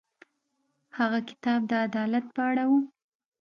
هغه 0.97 1.19
کتاب 1.29 1.59
د 1.69 1.71
عدالت 1.85 2.25
په 2.35 2.41
اړه 2.49 2.63
و. 2.69 2.71